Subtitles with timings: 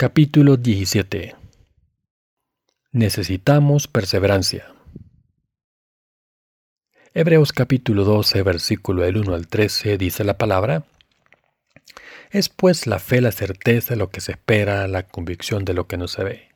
[0.00, 1.34] Capítulo 17
[2.92, 4.72] Necesitamos perseverancia.
[7.14, 10.84] Hebreos capítulo 12, versículo del 1 al 13 dice la palabra,
[12.30, 15.88] Es pues la fe la certeza de lo que se espera, la convicción de lo
[15.88, 16.48] que no se ve,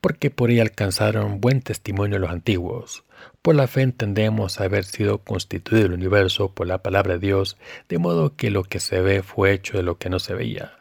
[0.00, 3.04] porque por ella alcanzaron buen testimonio los antiguos.
[3.40, 7.56] Por la fe entendemos haber sido constituido el universo por la palabra de Dios,
[7.88, 10.80] de modo que lo que se ve fue hecho de lo que no se veía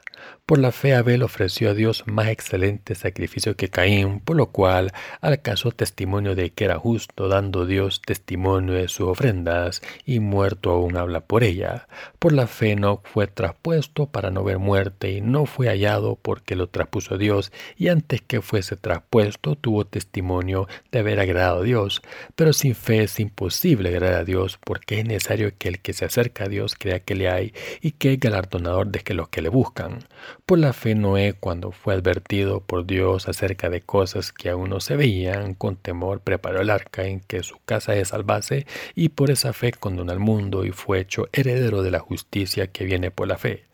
[0.50, 4.92] por la fe Abel ofreció a Dios más excelente sacrificio que Caín, por lo cual
[5.22, 10.98] alcanzó testimonio de que era justo, dando Dios testimonio de sus ofrendas, y muerto aún
[10.98, 11.88] habla por ella.
[12.18, 16.56] Por la fe no fue traspuesto para no ver muerte, y no fue hallado porque
[16.56, 22.02] lo traspuso Dios, y antes que fuese traspuesto tuvo testimonio de haber agradado a Dios.
[22.36, 26.06] Pero sin fe es imposible agradar a Dios, porque es necesario que el que se
[26.06, 29.44] acerca a Dios crea que le hay, y que es galardonador de que los que
[29.44, 30.00] le buscan.
[30.46, 34.80] Por la fe Noé, cuando fue advertido por Dios acerca de cosas que aún no
[34.80, 38.66] se veían, con temor preparó el arca en que su casa se salvase,
[38.96, 42.86] y por esa fe condenó al mundo y fue hecho heredero de la justicia que
[42.86, 43.66] viene por la fe.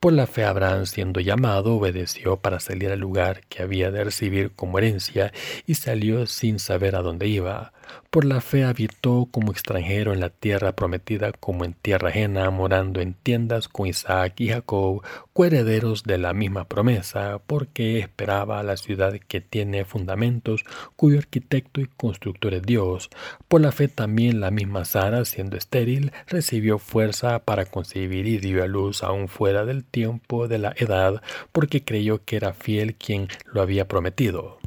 [0.00, 4.52] Por la fe Abraham, siendo llamado, obedeció para salir al lugar que había de recibir
[4.52, 5.32] como herencia
[5.66, 7.72] y salió sin saber a dónde iba.
[8.10, 13.00] Por la fe habitó como extranjero en la tierra prometida como en tierra ajena, morando
[13.00, 19.14] en tiendas con Isaac y Jacob, coherederos de la misma promesa, porque esperaba la ciudad
[19.28, 20.64] que tiene fundamentos,
[20.96, 23.10] cuyo arquitecto y constructor es Dios.
[23.48, 28.62] Por la fe también la misma Sara, siendo estéril, recibió fuerza para concebir y dio
[28.62, 33.28] a luz aún fuera del tiempo de la edad, porque creyó que era fiel quien
[33.52, 34.58] lo había prometido.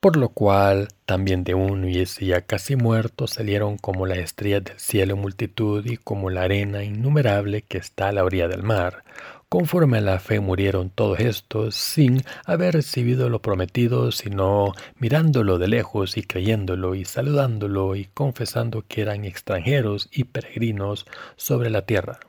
[0.00, 4.62] Por lo cual también de uno y ese ya casi muerto salieron como las estrellas
[4.62, 9.02] del cielo multitud y como la arena innumerable que está a la orilla del mar.
[9.48, 15.66] Conforme a la fe murieron todos estos sin haber recibido lo prometido, sino mirándolo de
[15.66, 21.06] lejos y creyéndolo y saludándolo y confesando que eran extranjeros y peregrinos
[21.36, 22.20] sobre la tierra.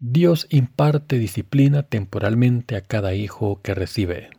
[0.00, 4.30] Dios imparte disciplina temporalmente a cada hijo que recibe.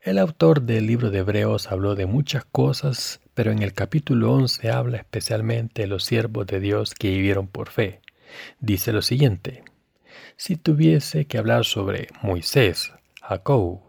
[0.00, 4.68] El autor del libro de Hebreos habló de muchas cosas, pero en el capítulo 11
[4.72, 8.00] habla especialmente de los siervos de Dios que vivieron por fe.
[8.58, 9.62] Dice lo siguiente,
[10.36, 13.80] si tuviese que hablar sobre Moisés, Jacob,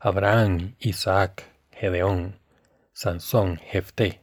[0.00, 2.40] Abraham, Isaac, Gedeón,
[2.92, 4.19] Sansón, Jefté,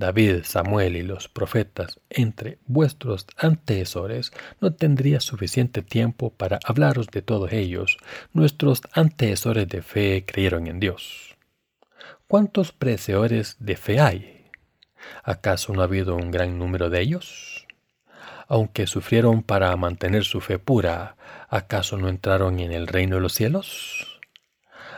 [0.00, 7.20] David, Samuel y los profetas entre vuestros antecesores, no tendría suficiente tiempo para hablaros de
[7.20, 7.98] todos ellos.
[8.32, 11.36] Nuestros antecesores de fe creyeron en Dios.
[12.26, 14.46] ¿Cuántos predecesores de fe hay?
[15.22, 17.66] ¿Acaso no ha habido un gran número de ellos?
[18.48, 21.16] Aunque sufrieron para mantener su fe pura,
[21.50, 24.09] ¿acaso no entraron en el reino de los cielos?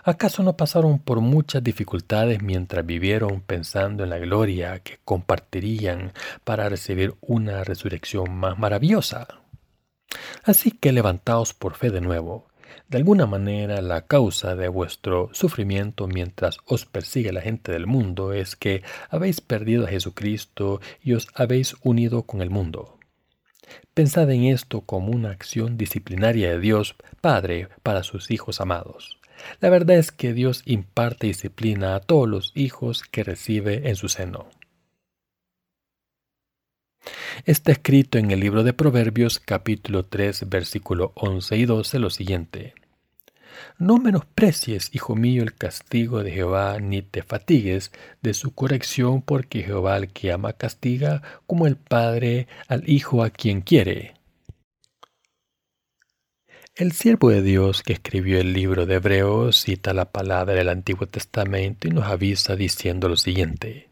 [0.05, 6.69] ¿Acaso no pasaron por muchas dificultades mientras vivieron pensando en la gloria que compartirían para
[6.69, 9.29] recibir una resurrección más maravillosa?
[10.43, 12.49] Así que levantaos por fe de nuevo.
[12.89, 18.33] De alguna manera la causa de vuestro sufrimiento mientras os persigue la gente del mundo
[18.33, 22.99] es que habéis perdido a Jesucristo y os habéis unido con el mundo.
[23.95, 29.22] Pensad en esto como una acción disciplinaria de Dios Padre para sus hijos amados.
[29.61, 34.09] La verdad es que Dios imparte disciplina a todos los hijos que recibe en su
[34.09, 34.49] seno.
[37.45, 42.75] Está escrito en el libro de Proverbios capítulo 3 versículo 11 y 12 lo siguiente.
[43.79, 47.93] No menosprecies, hijo mío, el castigo de Jehová, ni te fatigues
[48.23, 53.31] de su corrección, porque Jehová al que ama castiga, como el Padre al Hijo a
[53.31, 54.15] quien quiere.
[56.83, 61.07] El siervo de Dios que escribió el libro de Hebreos cita la palabra del Antiguo
[61.07, 63.89] Testamento y nos avisa diciendo lo siguiente.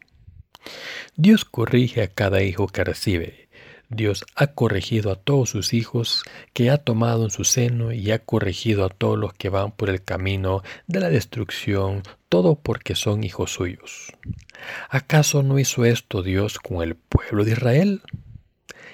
[1.15, 3.47] Dios corrige a cada hijo que recibe.
[3.87, 8.19] Dios ha corregido a todos sus hijos que ha tomado en su seno y ha
[8.19, 13.23] corregido a todos los que van por el camino de la destrucción, todo porque son
[13.23, 14.11] hijos suyos.
[14.89, 18.01] ¿Acaso no hizo esto Dios con el pueblo de Israel?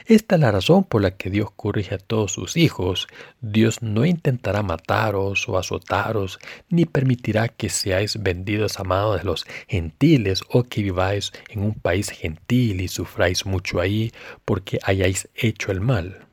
[0.09, 3.09] Esta es la razón por la que Dios corrige a todos sus hijos.
[3.42, 6.39] Dios no intentará mataros o azotaros,
[6.69, 12.09] ni permitirá que seáis vendidos amados de los gentiles o que viváis en un país
[12.09, 14.13] gentil y sufráis mucho ahí
[14.45, 16.25] porque hayáis hecho el mal.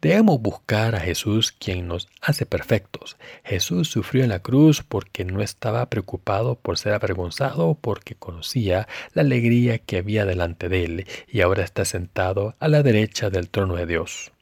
[0.00, 3.16] Debemos buscar a Jesús quien nos hace perfectos.
[3.44, 9.22] Jesús sufrió en la cruz porque no estaba preocupado por ser avergonzado, porque conocía la
[9.22, 13.76] alegría que había delante de él y ahora está sentado a la derecha del trono
[13.76, 14.32] de Dios.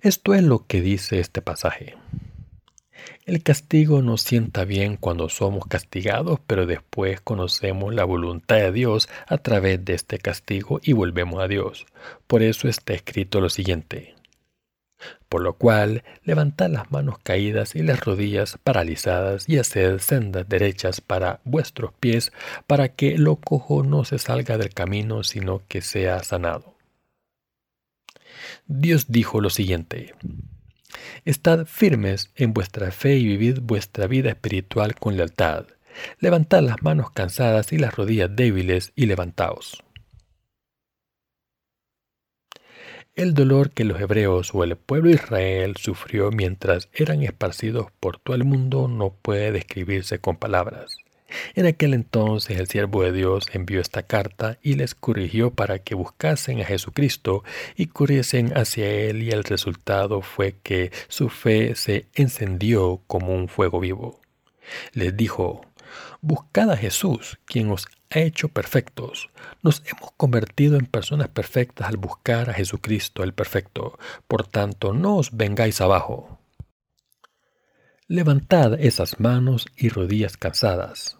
[0.00, 1.96] Esto es lo que dice este pasaje.
[3.26, 9.08] El castigo nos sienta bien cuando somos castigados, pero después conocemos la voluntad de Dios
[9.26, 11.86] a través de este castigo y volvemos a Dios.
[12.26, 14.14] Por eso está escrito lo siguiente.
[15.30, 21.00] Por lo cual, levantad las manos caídas y las rodillas paralizadas y haced sendas derechas
[21.00, 22.30] para vuestros pies,
[22.66, 26.74] para que lo cojo no se salga del camino, sino que sea sanado.
[28.66, 30.14] Dios dijo lo siguiente.
[31.24, 35.66] Estad firmes en vuestra fe y vivid vuestra vida espiritual con lealtad.
[36.18, 39.82] Levantad las manos cansadas y las rodillas débiles y levantaos.
[43.14, 48.18] El dolor que los hebreos o el pueblo de Israel sufrió mientras eran esparcidos por
[48.18, 50.96] todo el mundo no puede describirse con palabras.
[51.54, 55.94] En aquel entonces el siervo de Dios envió esta carta y les corrigió para que
[55.94, 57.44] buscasen a Jesucristo
[57.76, 63.48] y corriesen hacia Él y el resultado fue que su fe se encendió como un
[63.48, 64.20] fuego vivo.
[64.92, 65.62] Les dijo,
[66.20, 69.30] Buscad a Jesús, quien os ha hecho perfectos.
[69.62, 73.98] Nos hemos convertido en personas perfectas al buscar a Jesucristo el perfecto.
[74.26, 76.38] Por tanto, no os vengáis abajo.
[78.06, 81.16] Levantad esas manos y rodillas cansadas.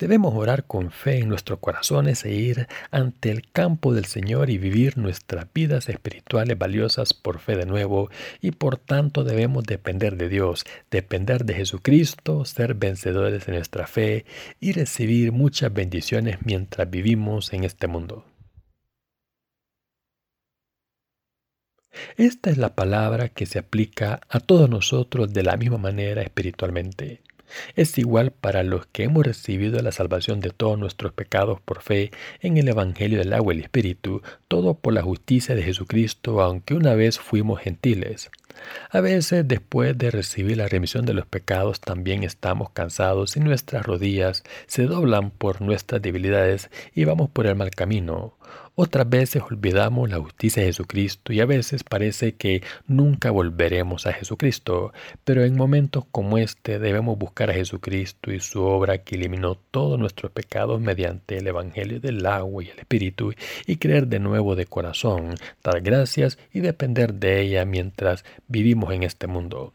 [0.00, 4.58] Debemos orar con fe en nuestros corazones e ir ante el campo del Señor y
[4.58, 8.10] vivir nuestras vidas espirituales valiosas por fe de nuevo
[8.40, 14.24] y por tanto debemos depender de Dios, depender de Jesucristo, ser vencedores de nuestra fe
[14.58, 18.24] y recibir muchas bendiciones mientras vivimos en este mundo.
[22.16, 27.20] Esta es la palabra que se aplica a todos nosotros de la misma manera espiritualmente.
[27.76, 32.10] Es igual para los que hemos recibido la salvación de todos nuestros pecados por fe
[32.40, 36.74] en el Evangelio del agua y el Espíritu, todo por la justicia de Jesucristo, aunque
[36.74, 38.30] una vez fuimos gentiles.
[38.90, 43.86] A veces, después de recibir la remisión de los pecados, también estamos cansados y nuestras
[43.86, 48.34] rodillas se doblan por nuestras debilidades y vamos por el mal camino.
[48.80, 54.12] Otras veces olvidamos la justicia de Jesucristo y a veces parece que nunca volveremos a
[54.12, 54.92] Jesucristo,
[55.24, 59.98] pero en momentos como este debemos buscar a Jesucristo y su obra que eliminó todos
[59.98, 63.32] nuestros pecados mediante el Evangelio del agua y el Espíritu
[63.66, 65.34] y creer de nuevo de corazón,
[65.64, 69.72] dar gracias y depender de ella mientras vivimos en este mundo.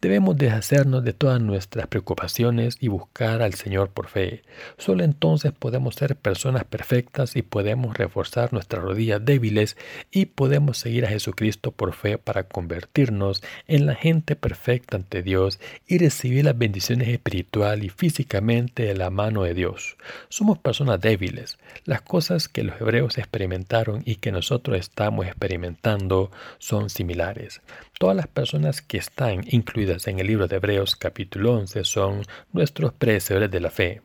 [0.00, 4.42] Debemos deshacernos de todas nuestras preocupaciones y buscar al Señor por fe.
[4.78, 9.76] Solo entonces podemos ser personas perfectas y podemos reforzar nuestras rodillas débiles
[10.10, 15.60] y podemos seguir a Jesucristo por fe para convertirnos en la gente perfecta ante Dios
[15.86, 19.96] y recibir las bendiciones espiritual y físicamente de la mano de Dios.
[20.28, 21.58] Somos personas débiles.
[21.84, 27.60] Las cosas que los hebreos experimentaron y que nosotros estamos experimentando son similares.
[27.98, 32.92] Todas las personas que están incluidas en el libro de Hebreos capítulo 11 son nuestros
[32.94, 34.00] predecesores de la fe.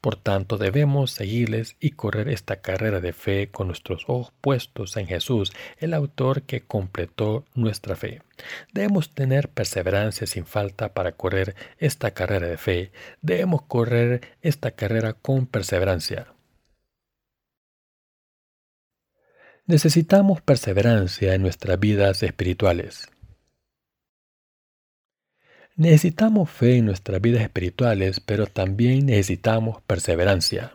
[0.00, 5.06] Por tanto, debemos seguirles y correr esta carrera de fe con nuestros ojos puestos en
[5.06, 8.22] Jesús, el autor que completó nuestra fe.
[8.72, 12.92] Debemos tener perseverancia sin falta para correr esta carrera de fe.
[13.22, 16.32] Debemos correr esta carrera con perseverancia.
[19.66, 23.08] Necesitamos perseverancia en nuestras vidas espirituales.
[25.78, 30.72] Necesitamos fe en nuestras vidas espirituales, pero también necesitamos perseverancia.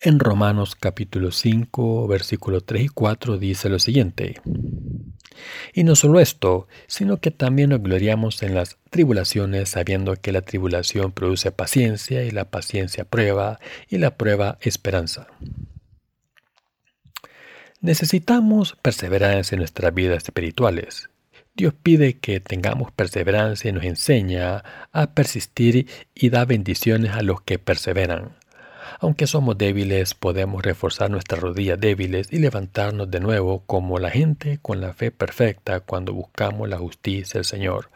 [0.00, 4.40] En Romanos capítulo 5, versículo 3 y 4 dice lo siguiente.
[5.74, 10.42] Y no solo esto, sino que también nos gloriamos en las tribulaciones, sabiendo que la
[10.42, 15.26] tribulación produce paciencia y la paciencia prueba y la prueba esperanza.
[17.80, 21.10] Necesitamos perseverancia en nuestras vidas espirituales.
[21.54, 27.42] Dios pide que tengamos perseverancia y nos enseña a persistir y da bendiciones a los
[27.42, 28.36] que perseveran.
[28.98, 34.58] Aunque somos débiles, podemos reforzar nuestras rodillas débiles y levantarnos de nuevo como la gente
[34.60, 37.90] con la fe perfecta cuando buscamos la justicia del Señor.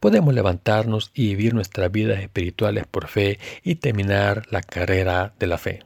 [0.00, 5.58] Podemos levantarnos y vivir nuestras vidas espirituales por fe y terminar la carrera de la
[5.58, 5.84] fe.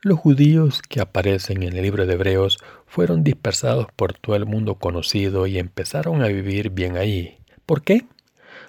[0.00, 2.58] Los judíos que aparecen en el libro de Hebreos
[2.94, 7.38] fueron dispersados por todo el mundo conocido y empezaron a vivir bien ahí.
[7.66, 8.04] ¿Por qué?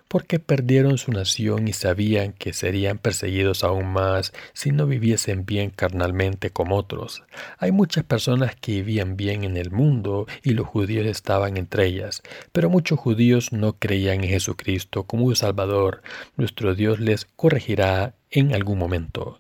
[0.08, 5.70] Porque perdieron su nación y sabían que serían perseguidos aún más si no viviesen bien
[5.70, 7.22] carnalmente como otros.
[7.60, 12.24] Hay muchas personas que vivían bien en el mundo y los judíos estaban entre ellas,
[12.51, 16.01] pero muchos judíos no creían en Jesucristo como un Salvador.
[16.36, 19.39] Nuestro Dios les corregirá en algún momento.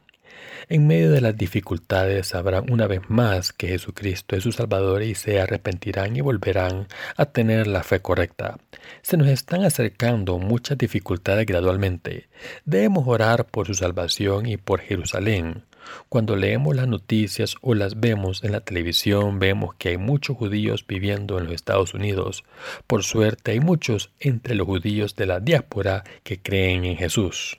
[0.67, 5.15] En medio de las dificultades sabrán una vez más que Jesucristo es su Salvador y
[5.15, 6.87] se arrepentirán y volverán
[7.17, 8.57] a tener la fe correcta.
[9.01, 12.27] Se nos están acercando muchas dificultades gradualmente.
[12.65, 15.63] Debemos orar por su salvación y por Jerusalén.
[16.09, 20.85] Cuando leemos las noticias o las vemos en la televisión, vemos que hay muchos judíos
[20.87, 22.43] viviendo en los Estados Unidos.
[22.87, 27.57] Por suerte, hay muchos entre los judíos de la diáspora que creen en Jesús.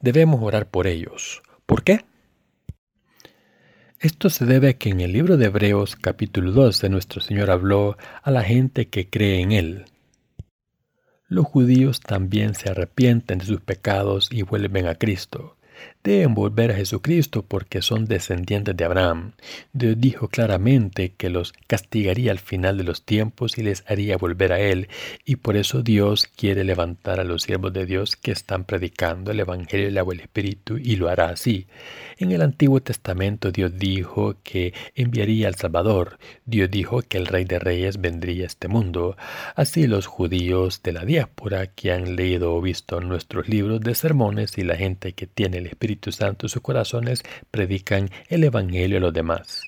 [0.00, 1.42] Debemos orar por ellos.
[1.70, 2.04] ¿Por qué?
[4.00, 7.96] Esto se debe a que en el libro de Hebreos capítulo 12 nuestro Señor habló
[8.24, 9.84] a la gente que cree en Él.
[11.28, 15.58] Los judíos también se arrepienten de sus pecados y vuelven a Cristo
[16.02, 19.32] deben volver a Jesucristo porque son descendientes de Abraham.
[19.72, 24.52] Dios dijo claramente que los castigaría al final de los tiempos y les haría volver
[24.52, 24.88] a Él,
[25.24, 29.40] y por eso Dios quiere levantar a los siervos de Dios que están predicando el
[29.40, 31.66] Evangelio del agua y el Espíritu, y lo hará así.
[32.18, 36.18] En el Antiguo Testamento Dios dijo que enviaría al Salvador.
[36.44, 39.16] Dios dijo que el Rey de Reyes vendría a este mundo.
[39.54, 44.58] Así los judíos de la diáspora que han leído o visto nuestros libros de sermones
[44.58, 49.00] y la gente que tiene el Espíritu Santo en sus corazones predican el Evangelio a
[49.00, 49.62] los demás.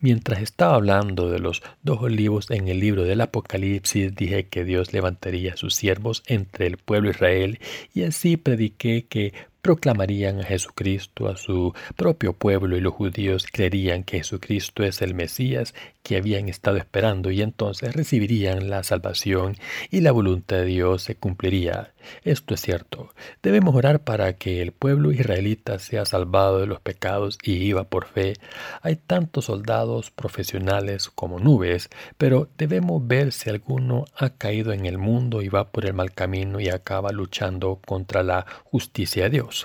[0.00, 4.92] Mientras estaba hablando de los dos olivos en el libro del Apocalipsis, dije que Dios
[4.92, 7.58] levantaría a sus siervos entre el pueblo Israel
[7.94, 9.34] y así prediqué que
[9.66, 15.12] proclamarían a Jesucristo a su propio pueblo y los judíos creerían que Jesucristo es el
[15.12, 19.56] Mesías que habían estado esperando y entonces recibirían la salvación
[19.90, 21.90] y la voluntad de Dios se cumpliría.
[22.22, 23.12] Esto es cierto.
[23.42, 28.06] Debemos orar para que el pueblo israelita sea salvado de los pecados y viva por
[28.06, 28.34] fe.
[28.82, 34.98] Hay tantos soldados profesionales como nubes, pero debemos ver si alguno ha caído en el
[34.98, 39.55] mundo y va por el mal camino y acaba luchando contra la justicia de Dios.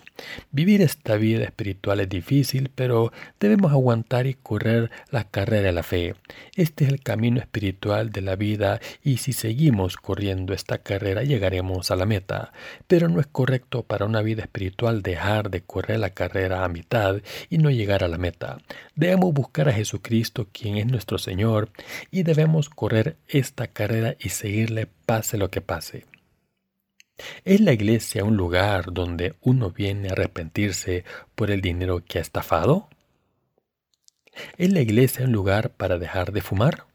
[0.51, 5.83] Vivir esta vida espiritual es difícil, pero debemos aguantar y correr la carrera de la
[5.83, 6.15] fe.
[6.55, 11.91] Este es el camino espiritual de la vida y si seguimos corriendo esta carrera llegaremos
[11.91, 12.53] a la meta.
[12.87, 17.21] Pero no es correcto para una vida espiritual dejar de correr la carrera a mitad
[17.49, 18.59] y no llegar a la meta.
[18.95, 21.69] Debemos buscar a Jesucristo, quien es nuestro Señor,
[22.11, 26.05] y debemos correr esta carrera y seguirle pase lo que pase.
[27.45, 31.03] ¿Es la iglesia un lugar donde uno viene a arrepentirse
[31.35, 32.89] por el dinero que ha estafado?
[34.57, 36.85] ¿Es la iglesia un lugar para dejar de fumar?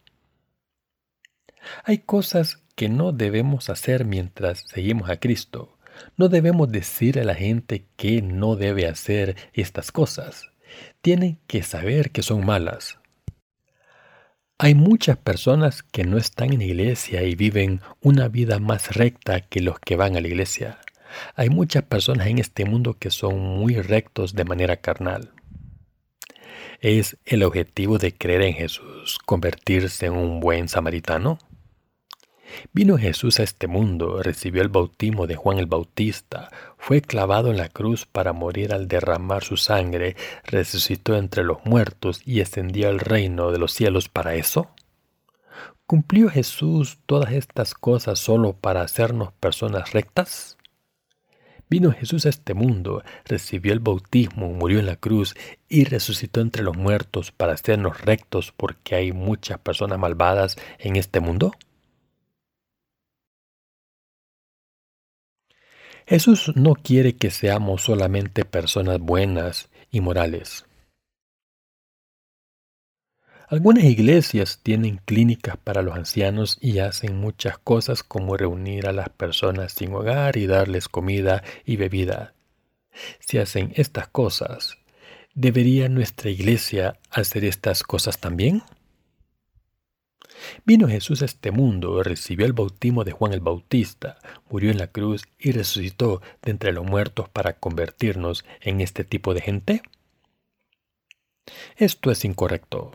[1.84, 5.76] Hay cosas que no debemos hacer mientras seguimos a Cristo.
[6.16, 10.50] No debemos decir a la gente que no debe hacer estas cosas.
[11.00, 12.98] Tienen que saber que son malas.
[14.58, 19.42] Hay muchas personas que no están en la iglesia y viven una vida más recta
[19.42, 20.78] que los que van a la iglesia.
[21.34, 25.32] Hay muchas personas en este mundo que son muy rectos de manera carnal.
[26.80, 31.38] ¿Es el objetivo de creer en Jesús convertirse en un buen samaritano?
[32.72, 37.56] Vino Jesús a este mundo, recibió el bautismo de Juan el Bautista, fue clavado en
[37.56, 43.00] la cruz para morir al derramar su sangre, resucitó entre los muertos y ascendió al
[43.00, 44.68] reino de los cielos para eso.
[45.86, 50.56] ¿Cumplió Jesús todas estas cosas solo para hacernos personas rectas?
[51.68, 55.34] Vino Jesús a este mundo, recibió el bautismo, murió en la cruz
[55.68, 61.18] y resucitó entre los muertos para hacernos rectos porque hay muchas personas malvadas en este
[61.18, 61.52] mundo?
[66.08, 70.64] Jesús no quiere que seamos solamente personas buenas y morales.
[73.48, 79.08] Algunas iglesias tienen clínicas para los ancianos y hacen muchas cosas como reunir a las
[79.08, 82.34] personas sin hogar y darles comida y bebida.
[83.18, 84.78] Si hacen estas cosas,
[85.34, 88.62] ¿debería nuestra iglesia hacer estas cosas también?
[90.64, 94.18] Vino Jesús a este mundo, recibió el bautismo de Juan el Bautista,
[94.50, 99.34] murió en la cruz y resucitó de entre los muertos para convertirnos en este tipo
[99.34, 99.82] de gente?
[101.76, 102.92] Esto es incorrecto.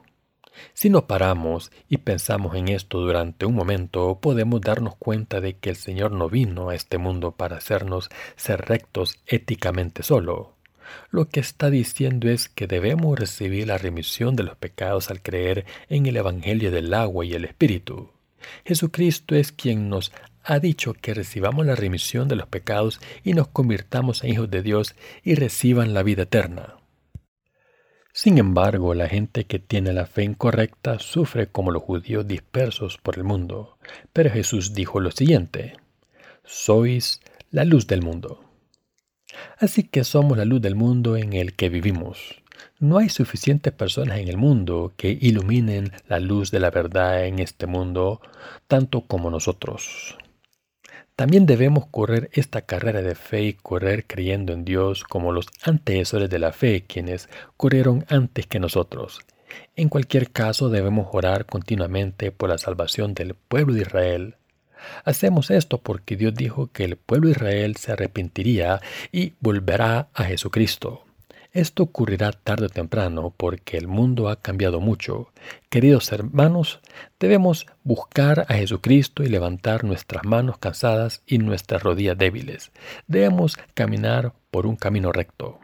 [0.74, 5.70] Si no paramos y pensamos en esto durante un momento, podemos darnos cuenta de que
[5.70, 10.56] el Señor no vino a este mundo para hacernos ser rectos éticamente solo.
[11.10, 15.66] Lo que está diciendo es que debemos recibir la remisión de los pecados al creer
[15.90, 18.12] en el Evangelio del agua y el Espíritu.
[18.66, 20.12] Jesucristo es quien nos
[20.44, 24.64] ha dicho que recibamos la remisión de los pecados y nos convirtamos en hijos de
[24.64, 26.78] Dios y reciban la vida eterna.
[28.14, 33.18] Sin embargo, la gente que tiene la fe incorrecta sufre como los judíos dispersos por
[33.18, 33.78] el mundo.
[34.12, 35.78] Pero Jesús dijo lo siguiente,
[36.44, 37.22] sois
[37.52, 38.51] la luz del mundo.
[39.60, 42.42] Así que somos la luz del mundo en el que vivimos.
[42.80, 47.40] No hay suficientes personas en el mundo que iluminen la luz de la verdad en
[47.40, 48.22] este mundo
[48.68, 50.18] tanto como nosotros.
[51.16, 56.30] También debemos correr esta carrera de fe y correr creyendo en Dios como los antecesores
[56.30, 59.20] de la fe, quienes corrieron antes que nosotros.
[59.76, 64.36] En cualquier caso debemos orar continuamente por la salvación del pueblo de Israel.
[65.06, 70.24] Hacemos esto porque Dios dijo que el pueblo de Israel se arrepentiría y volverá a
[70.24, 71.06] Jesucristo.
[71.54, 75.34] Esto ocurrirá tarde o temprano porque el mundo ha cambiado mucho.
[75.70, 76.80] Queridos hermanos,
[77.20, 82.72] debemos buscar a Jesucristo y levantar nuestras manos cansadas y nuestras rodillas débiles.
[83.08, 85.60] Debemos caminar por un camino recto.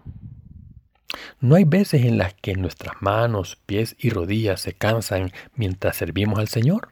[1.39, 6.37] ¿No hay veces en las que nuestras manos, pies y rodillas se cansan mientras servimos
[6.39, 6.89] al Señor?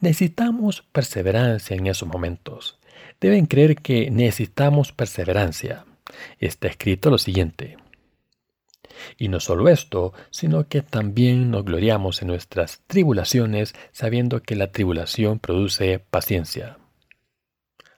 [0.00, 2.78] Necesitamos perseverancia en esos momentos.
[3.20, 5.84] Deben creer que necesitamos perseverancia
[6.38, 7.76] está escrito lo siguiente.
[9.18, 14.70] Y no solo esto, sino que también nos gloriamos en nuestras tribulaciones, sabiendo que la
[14.70, 16.78] tribulación produce paciencia.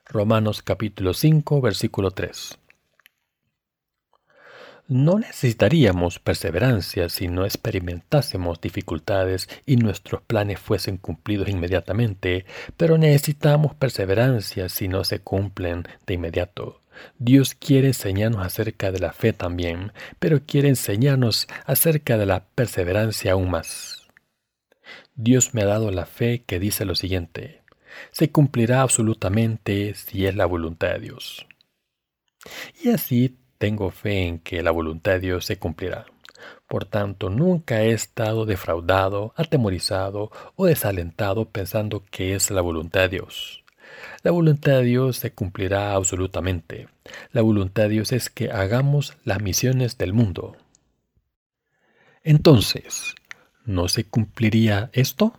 [0.05, 2.59] Romanos capítulo 5, versículo 3.
[4.87, 12.45] No necesitaríamos perseverancia si no experimentásemos dificultades y nuestros planes fuesen cumplidos inmediatamente,
[12.77, 16.81] pero necesitamos perseverancia si no se cumplen de inmediato.
[17.17, 23.31] Dios quiere enseñarnos acerca de la fe también, pero quiere enseñarnos acerca de la perseverancia
[23.31, 24.07] aún más.
[25.15, 27.63] Dios me ha dado la fe que dice lo siguiente,
[28.11, 31.47] se cumplirá absolutamente si es la voluntad de Dios.
[32.83, 36.05] Y así tengo fe en que la voluntad de Dios se cumplirá.
[36.67, 43.09] Por tanto, nunca he estado defraudado, atemorizado o desalentado pensando que es la voluntad de
[43.09, 43.63] Dios.
[44.23, 46.87] La voluntad de Dios se cumplirá absolutamente.
[47.31, 50.57] La voluntad de Dios es que hagamos las misiones del mundo.
[52.23, 53.13] Entonces,
[53.65, 55.33] ¿no se cumpliría esto?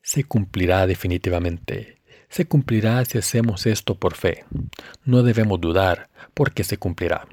[0.00, 1.98] Se cumplirá definitivamente.
[2.32, 4.46] Se cumplirá si hacemos esto por fe.
[5.04, 7.26] No debemos dudar, porque se cumplirá.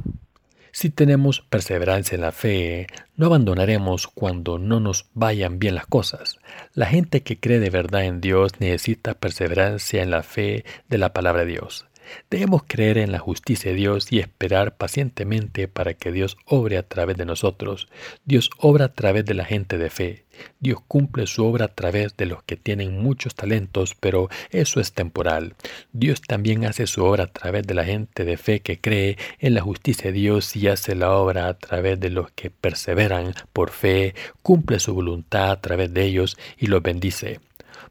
[0.73, 6.39] Si tenemos perseverancia en la fe, no abandonaremos cuando no nos vayan bien las cosas.
[6.73, 11.13] La gente que cree de verdad en Dios necesita perseverancia en la fe de la
[11.13, 11.85] palabra de Dios.
[12.29, 16.83] Debemos creer en la justicia de Dios y esperar pacientemente para que Dios obre a
[16.83, 17.87] través de nosotros.
[18.25, 20.25] Dios obra a través de la gente de fe.
[20.59, 24.93] Dios cumple su obra a través de los que tienen muchos talentos, pero eso es
[24.93, 25.55] temporal.
[25.91, 29.53] Dios también hace su obra a través de la gente de fe que cree en
[29.53, 33.71] la justicia de Dios y hace la obra a través de los que perseveran por
[33.71, 37.39] fe, cumple su voluntad a través de ellos y los bendice.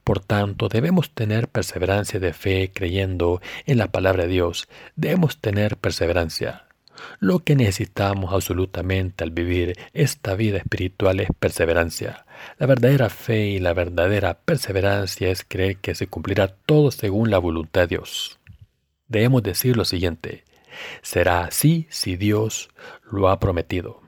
[0.09, 4.67] Por tanto, debemos tener perseverancia de fe creyendo en la palabra de Dios.
[4.97, 6.65] Debemos tener perseverancia.
[7.21, 12.25] Lo que necesitamos absolutamente al vivir esta vida espiritual es perseverancia.
[12.57, 17.37] La verdadera fe y la verdadera perseverancia es creer que se cumplirá todo según la
[17.37, 18.39] voluntad de Dios.
[19.09, 20.43] Debemos decir lo siguiente,
[21.03, 22.71] será así si Dios
[23.11, 24.08] lo ha prometido.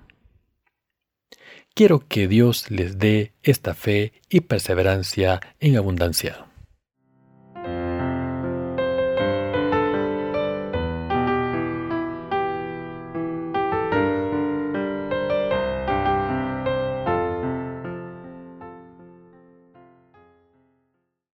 [1.81, 6.50] Quiero que Dios les dé esta fe y perseverancia en abundancia.